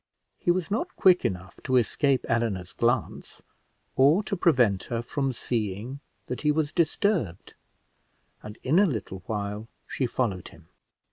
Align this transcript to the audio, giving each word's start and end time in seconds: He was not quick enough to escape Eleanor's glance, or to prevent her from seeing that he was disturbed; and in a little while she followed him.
He 0.39 0.49
was 0.49 0.71
not 0.71 0.95
quick 0.95 1.23
enough 1.23 1.59
to 1.61 1.75
escape 1.75 2.25
Eleanor's 2.27 2.73
glance, 2.73 3.43
or 3.95 4.23
to 4.23 4.35
prevent 4.35 4.85
her 4.85 5.03
from 5.03 5.31
seeing 5.31 5.99
that 6.25 6.41
he 6.41 6.51
was 6.51 6.71
disturbed; 6.73 7.53
and 8.41 8.57
in 8.63 8.79
a 8.79 8.87
little 8.87 9.21
while 9.27 9.67
she 9.85 10.07
followed 10.07 10.47
him. 10.47 10.69